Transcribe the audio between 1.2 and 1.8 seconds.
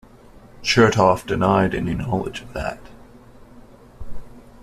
denied